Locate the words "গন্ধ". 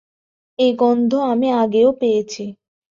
0.73-1.11